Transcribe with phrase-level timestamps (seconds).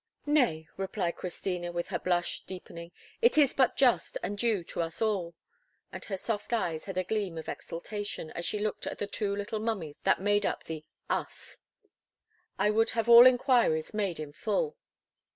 [0.25, 4.99] "Nay," replied Christina, with her blush deepening, "it is but just and due to us
[4.99, 5.35] all;"
[5.91, 9.35] and her soft eyes had a gleam of exultation, as she looked at the two
[9.35, 14.75] little mummies that made up the us—"I would have all inquiries made in full."